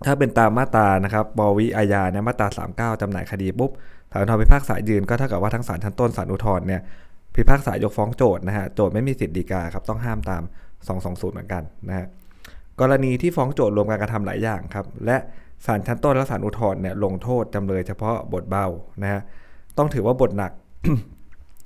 [0.06, 2.48] ถ้าเป็นตามมาตรานะครับบวิอาญาเนี่ยมาตรา
[2.96, 3.72] 39จำหน่ายคดีปุ๊บ
[4.12, 6.82] ศาลอุทธรพิพากษายืนก็เท่ากับว่าทั้งศาลชั้นต้นศาลอุทธรเนี่ย
[7.36, 10.44] พิพากษายกฟ้องโจทย์นะฮะโจทย์ไม่มีสิทธิ์ดีกาครับต้องห้ามตาม
[10.88, 12.08] 220 เหมือนกันนะฮะ
[12.82, 15.18] กรณีที่ฟ้องโจทย์รวมการกระทำหลายอย่างครับ และ
[15.66, 18.66] ศาลชั้นต้นและศาลอุทธรณ์เนี่ยลงโทษจำเลยเฉพาะบทเบา
[19.02, 19.22] นะฮะ
[19.78, 20.52] ต้องถือว่าบทหนัก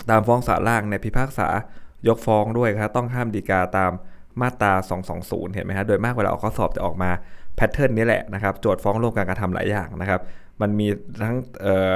[0.09, 1.47] ตามฟ้องศาลล่างในพิพากษา
[2.07, 3.91] ยกฟ้องด้วยครับต้องห้ามดีกาตาม
[4.41, 4.73] มาตรา
[5.13, 7.09] 220 เห็นไหมฮะโดยมากเวลาออกข้อสอบจะออกมา
[7.55, 10.21] แพทเทิร์นนี้แหละนะครับโจทย์ฟ้องรวมการกระทำหลายอย่างนะครับ
[10.61, 10.87] มันมี
[11.23, 11.95] ทั้งเอ่อ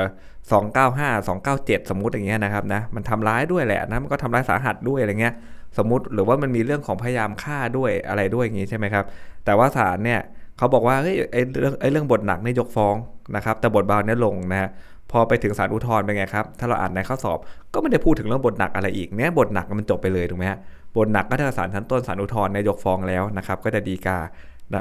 [0.52, 5.34] 295 297สมมติอย่างเงี้ยนะครับนะมันทำร้ายด้วยแหละนะมันก็ทำร้ายสาหัสด้วยอะไรเงี้ย
[5.78, 9.06] สมมติหรือว่ามันมีเรื่องของพยายามฆ่าด้วยอะไรด้วยอย่างงี้ใช่ไหมครับ
[9.46, 10.20] แต่ว่าศาลเนี่ย
[10.58, 12.96] เขาบอกว่าเฮ้ยไอ้เรื่องไอ้เรื่องบทหนักเนี่ยยกฟ้อง
[13.36, 14.70] นะครับแต่บทเบาเนี่ยลงนะฮะ
[15.12, 17.40] พอไปถึงศาลอุทธรณ์เป็นไงครับ ถ้าเราอ่านในข้อสอบ
[17.74, 20.60] ก็ไม่ได้พูดถึงเรื่องบทหนักอะไรอีกเนี้ยบทหนักมันจบไปเลยถูกไหมฮะ
[20.98, 24.18] บทหนักก็ถ้าศาลชั้นต้นศาลอุทธรณ์ในยกฟ้องแล้วนะครับ ก็จะดีกา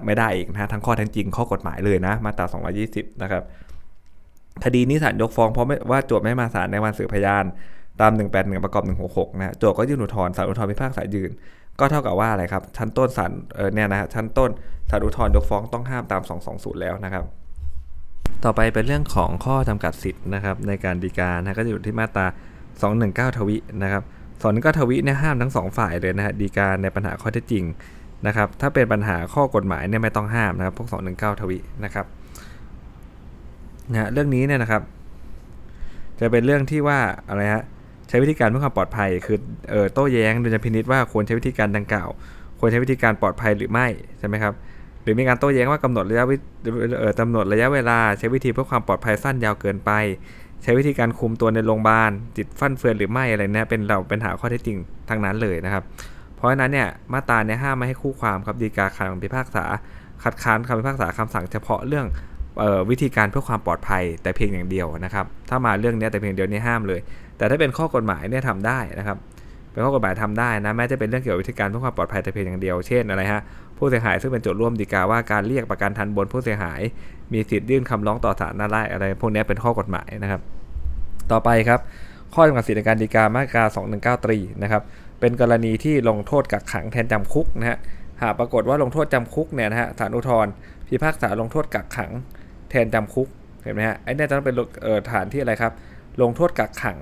[0.07, 2.47] ไม่ได้อีกนะทั้งข้อทั้งจริงข้อกฎหมายเลยนะมาตรา
[2.85, 3.43] 220 นะครับ
[4.65, 7.45] คดีนี้ศาลยกฟ้องเพราะว่าโจทย์ไม่มาศาลในวันสืบพยาน
[8.01, 11.31] ตาม 181 ประกอบ 166 นะโจทย์ก็ยื่นอุทธรณ์ศาลอุทธรณ์พิพากษายืน
[11.81, 13.33] ก็เท่ากับว่าอะไรครับ ชั้นต้นศาล
[13.75, 14.51] เนี่ยนะชั้นต้น
[14.91, 17.25] ศาลอุทธรณ์ยกฟ้องต้องห้ามตาม 220 แล้วนะครับ
[18.45, 22.27] ต่อไปเป็นเรื่องของข้อจำกัดสิทธิ์นะครับในการดีกานะก็จะอยู่ที่มาตรา
[22.83, 24.03] 219 ทวินะครับ
[24.43, 27.65] สอนก็ทวิเนี่ยห้ามทั้งสองฝ่ายเลยนะฮะดีกาในปัญหาข้อเท็จจริง
[28.27, 32.07] นะครับถ้าเป็นปัญหาข้อกฎหมายเนี่ยไม่ต้องห้ามนะครับพวก 219 ทวินะครับ
[33.93, 34.83] นะเรื่องนี้เนี่ยนะครับ
[36.21, 37.63] จะเป็นเรื่องที่ว่าอะไรฮะ
[38.09, 39.39] ใช้วิธีการเพื่อความปลอดภัย คือ
[39.71, 42.09] เออโต้แย้งโดยจะพินิษว่าควรใช้วิธีการดังกล่าว
[42.59, 43.87] ควรใช้วิธีการปลอดภัยหรือไม่
[44.19, 44.55] ใช่ไหมครับ
[45.03, 46.25] หรือมีการโต้แย้งว่ากำหนดระยะ
[46.99, 49.91] เออกำหนดระยะเวลา ใช้วิธีเพื่อความปลอดภัยสั้นยาวเกินไป
[50.63, 55.83] ใช้วิธีการคุมตัวในโรงพยาบาลจิตฟั่นเฟือนหรือไม่อะไรเนี่ยเป็นเราเป็นหาข้อเท็จจริงทางนั้นเลยนะครับ
[56.37, 59.65] เพราะฉะนั้นเนี่ยมาตราเนี่ยห้ามไม่ให้คู่ความครับดีกาคำพิพากษา
[60.23, 62.07] คัดค้านคำพิพากษาคำสั่งเฉพาะเรื่อง
[62.91, 67.01] วิธีการเพื่อความปลอดภัยแต่เพียงอย่างเดียวนะครับ ถ้ามาเรื่องนี้แต่เพียงเดียวนี่ห้ามเลย
[67.39, 69.17] แต่ถ้าเป็นข้อกฎหมายเนี่ยทำได้นะครับ
[69.73, 73.43] เป็นข้อกฎหมายทำได้นะแม้จะเป็นเรื่องเกี่ยวกับวิธีการเพื่อความปลอดภัยแต่เพียงอย่างเดียวเช่นอะไรฮะ
[73.79, 76.81] ผู้เสียหายซึ่งเป็นโจทย์ร่วมดีกาว่าการเรียกประกันทันบนผู้เสียหาย
[77.33, 80.41] มีสิทธิ์ยื่นคำร้องต่อศาลได้อะไรพวกนี้เป็นข้อกฎหมายนะครับ
[81.33, 81.81] ต่อไปครับ
[82.35, 83.65] ข้อจำกัดสิทธิในการดีกามาตรา
[84.19, 84.83] 219ตรีนะครับ
[85.21, 87.79] เป็นกรณีที่ลงโทษกักขังแทนจำคุกนะฮะ
[88.23, 90.47] หากปรากฏว่าลงโทษจำคุกเนี่ยนะฮะศาลอุทธร
[90.89, 92.11] พิพากษาลงโทษกักขัง
[92.75, 93.29] ทนจำคุก
[93.63, 94.57] เห็นไหมฮะไอ้นี่จะต้องเป็น
[95.13, 95.73] ฐานที่อะไรครับ
[96.23, 96.99] ลงโทษกักขัง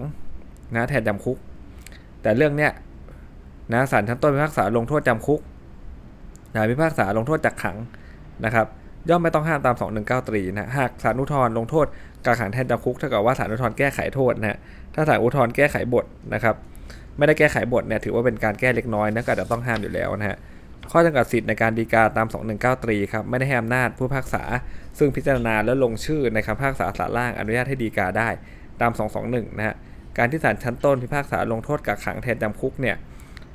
[0.75, 1.39] นะแทนจำคุก
[2.23, 2.71] แต่เรื่องเนี้ย
[3.73, 5.41] นะศาลชั้นต้นพิพากษาลงโทษจำคุก
[6.55, 7.77] นะพิพากษาลงโทษกักขัง
[8.45, 8.67] นะครับ
[9.09, 11.87] ย่อมไม่ต้องห้ามตาม 219ตรีนะหากศาลอุทธรลงโทษ
[12.27, 14.59] กักขังแทนจำคุกเท่ากับว่าศาลอุทธรแก้ไขโทษนะฮะ
[14.95, 16.55] ถ้าศาลอุทธรแก้ไขบทนะครับ
[17.17, 20.37] ไม่ได้แก้ไขบทเนี่ยถือว่าเป็นการแก้เล็กน้อยนะก็จะต้องห้ามอยู่แล้วนะฮะ
[20.94, 24.42] ข้อจำกัดสิทธิ์ในการดีกาตาม 219ตรีครับไม่ได้ให้อำนาจผู้พิพากษา
[24.98, 28.28] ซึ่งพิจารณาและลงชื่อในคำพิพากษาศาลล่างอนุญาตให้ดีกาได้
[28.81, 28.92] ตาม
[29.24, 29.76] 221 นะฮะ
[30.18, 32.96] การที่ศาลชั้นต้นพิพากษาลงโทษกักขังแทนจำคุกเนี่ย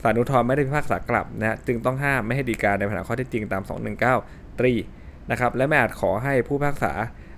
[0.04, 3.64] ศาลอุทธรณ์ไม่ได้พิพากษากลับนะฮะจึงต้องห้ามไม่ให้ดีกาในปัญหาข้อเท็จจริงตาม
[4.12, 4.74] 219 ตรี
[5.32, 6.94] นะครับและไม่อาจขอให้ผู้พิพากษา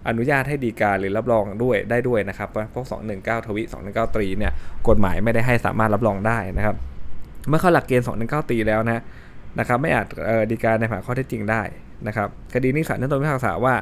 [0.07, 2.85] อนุญาตให้ดีกาหรือรับรองด้วยได้ด้วยนะครับพวก
[3.17, 4.51] 219 ทวิ 219 ตรีเนี่ย
[4.87, 6.75] กฎหมายไม่ได้ให้สามารถรับรองได้นะครับ
[7.47, 9.03] เมื่อเข้าหลักเกณฑ์ 219 ตรีแล้วนะ
[9.59, 10.07] นะครับไม่อาจ
[10.51, 11.61] ดีการในปัญหาข้อเท็จจริงได้
[12.07, 13.73] นะครับคดีนี้ศาลชั้นต้นพิพากษาว่า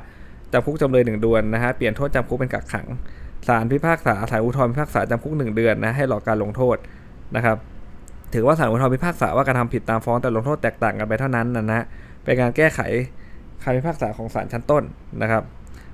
[0.54, 2.88] จำคุกจำเลยหนึ่งเดือนนะฮะเปลี่ยนโทษจำคุกเป็นกักขัง
[3.48, 6.78] ศาลพิพากษาศาลอุทธรณ์พิพากษาจำคุกหนึ่งเดือนนะให้รอการลงโทษ
[7.36, 7.58] นะครับ
[8.34, 11.86] ถือว่าศาลอุทธรณ์พิพากษาว่าการทำผิดตามฟ้องแต่ลงโทษแตกต่างกันไปเท่านั้นนะนะ
[12.24, 12.80] เป็นการแก้ไข
[13.64, 14.84] คำพิพากษาของศาลชั้นต้น
[15.22, 15.44] นะครับ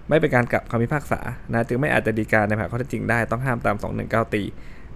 [0.09, 1.19] ไม่เป็นการกลับคำพิพากษา
[1.51, 4.43] นะจึงไม่อาจจะดีการในแผนข้อเท็จจริงได้ต้องห้ามตาม 219ตี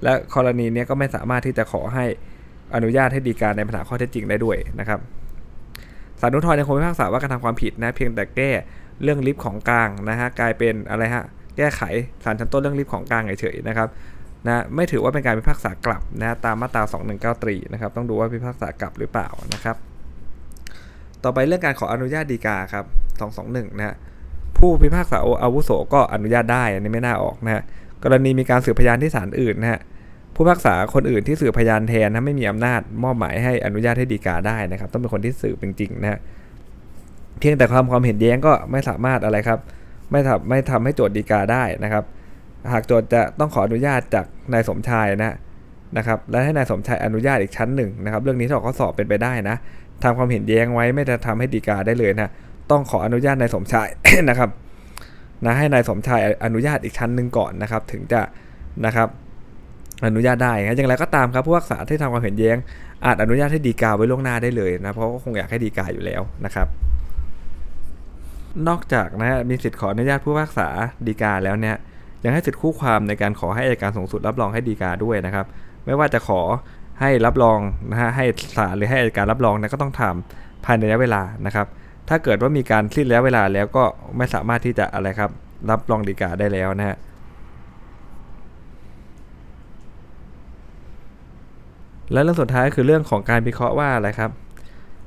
[0.04, 2.06] และกรณีนี้ก็ไม่สามารถที่จะขอให้
[2.76, 5.00] อนุญาตให้ดีการในปัญหาข้อเท็จจริงได้ด้วยนะครับ
[6.20, 8.52] ศาลอุทธรณ์ยังคงพิพากษาว่าการทำความผิดนะเพียงแต่แก้
[9.04, 11.24] เรื่องลิฟต์ของกลางนะฮะกลายเป็นอะไรฮะ
[11.58, 11.82] แก้ไข
[12.24, 13.88] ศาลชั้นต้นเรื่องลิฟต์ของกลางเฉยๆนะครับ
[14.48, 19.76] นะไม่ถือว่าเป็นการพิพากษากลับนะตามมาตรา 219ตรีนะครับต้องดูว่าพิพากษากลับหรือเปล่านะครับ
[21.24, 22.86] ต่อไปเรื่องการขออนุญาตดีกาครับ
[23.32, 23.96] 221 นะฮะ
[24.58, 27.64] ผู้พิพากษาอาวุโสก็อนุญาตได้อันนี้ไม่น่าออกนะฮะ
[28.04, 29.80] กรณีมีการสืบพยานที่ศาลอื่นนะฮะ
[30.38, 36.20] ผู้พิพากษาคนอื่นที่สืบพยานแทนนะไม่มีอำนาจมอบหมายให้อนุญาตให้ดีกาได้นะครับ ต้องเป็นคนที่สืบจริงๆนะ
[37.40, 39.60] เพียงแต่ความความเห็นแย้งก็ไม่สามารถอะไรครับ
[40.12, 42.04] ไม่ทำไม่ทำให้โจทย์ดีกาได้นะครับ
[42.72, 45.36] หากโจทย์จะต้องขออนุญาตจากนายสมชายนะ
[45.98, 49.56] นะครับและให้นายสมชายอนุญาตอีกชั้นหนึ่งนะครับ เรื่องนี้ถ้าข้อสอบเป็นไปได้นะ
[50.04, 52.32] ทำความเห็นแย้งไว้ไม่จะทำให้ดีกาได้เลยนะ
[52.72, 53.88] ต้องขออนุญาตนายสมชาย
[54.30, 54.50] นะครับ
[55.46, 58.22] นะให้นายสมชายอนุญาตอีกชั้นหนึ่งก่อนนะครับ ถึงจะ
[58.86, 59.10] นะครับ
[60.06, 62.58] อนุญาตได้นะอย่างไรก็ตามครับผู้พิพากษาที่ทำความเห็นแย้ง
[63.06, 66.68] อาจอนุญาตให้ดีกาไว้ล่วงหน้าได้เลยนะเพราะก็คงอยากให้ดีกาอยู่แล้วนะครับ
[68.68, 70.68] นอกจากนะมีสิทธิ์ขออนุญาตผู้พิพากษา
[71.08, 71.76] ดีกาแล้วเนี่ย
[72.24, 75.46] ยังให้สิทธิ์คู่ความในการขอให้อัยการสูงสุดรับรองให้ดีกาด้วยนะครับ
[75.86, 76.42] ไม่ว่าจะขอ
[77.02, 77.60] ให้รับรอง
[77.92, 78.26] นะฮะให้
[78.58, 81.68] ศาลหรือให้อัยการรับรองนะก็ต้องทำภายในระยะเวลานะครับ
[82.10, 83.84] ถ้าเกิดว่ามีการสิ้นระยะเวลาแล้วก็
[84.18, 85.32] ไม่สามารถที่จะอะไรครับ
[85.70, 86.98] รับรองดีกาได้แล้วนะฮะ
[92.14, 94.32] และเรื่องสุดท้ายคือเรื่องของการวิเคราะห์ว่าอะไรครับ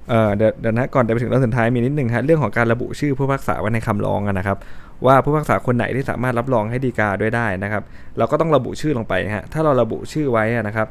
[0.09, 4.59] เเดี๋ยวนะก่อนจะไปถึงเรื่องสุดท้ายมีนิดหนึ่งฮะเรื่องของการระบุชื่อผู้พิพากษาไว้ในคำร้องนะครับ
[5.07, 7.83] ว่าผู้พิพากษาคนไหนที่สามารถรับรองให้ดีกาด้วยได้นะครับ
[8.19, 10.89] เราก็ต้องระบุชื่อลงไปฮะถ้าเราระบุชื่อไว้นะครับ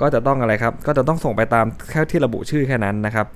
[0.00, 3.26] ก็จะต้องอะไรครับ ก็จะต้องส่งไปตามแค่ที่ระบุชื่อแค่นั้นนะครับ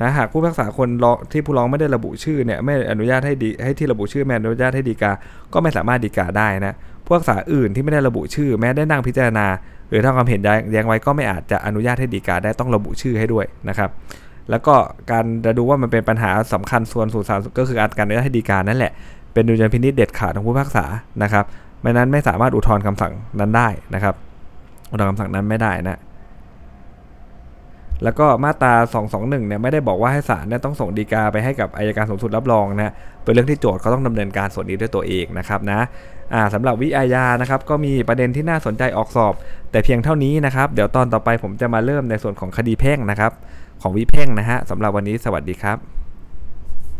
[0.00, 5.12] นะหากผู้พิพากษาคนร้องที่ผู้ร้องไม่ได้ระบุชื่อเนี่ยไม่อนุญาตให้ดีให้ที่ระบุชื่อแม่อนุญาตให้ดีกา
[5.52, 9.46] ก็ไม่สามารถดีกาได้นะผู้พิพากษาอื่นที่ไม่ได้ระบุชื่อ แม้ได้นั่งพิจารณา
[9.92, 10.40] หรือถ้าความเห็น
[10.72, 13.90] แย้งไว้ก็ไม่อาจจะอนุญาตให้ดีกาได้ต้องระบุชื่อให้ด้วยนะครับ
[14.50, 14.74] แล้วก็
[15.10, 18.92] การจะดูว่ามันเป็นปัญหาสำคัญส่วนสู่สารก็คือการอนุญาตให้ดีกานั่นแหละ
[19.32, 20.84] เป็นดุลยพินิจเด็ดขาดของผู้พิพากษา
[21.22, 21.44] นะครับ
[21.82, 24.14] ไม่นั้นไม่สามารถอุทธรณ์คำสั่งนั้นได้นะครับ
[24.90, 25.98] อุทธรณ์คำสั่งนั้นไม่ได้นะ
[28.04, 28.74] แล้วก็มาตรา
[29.10, 32.92] 221 เนี่ยไม่ได้บอกว่าให้ศาลเนี่ยต้องส่งดีกาไปให้กับอายการสูงสุดรับรองนะ
[33.24, 35.80] เป็นเรื่องที่โจทย์เขาต้องดำเนินการส่วนนี้ด้วยตัวเองนะครับนะ
[36.34, 39.32] อ่าสำหรับวิอาญานะครับก็มีประเด็นที่น่าสนใจออกสอบ
[39.70, 43.32] แต่เพียงเท่านี้นะครับ เดี๋ยวตอนต่อไปผมจะมาเริ่มในส่วนของคดีแพ่งนะครับ
[43.82, 46.01] ของวิแพ่งนะฮะสำหรับวันนี้สวัสดีครับ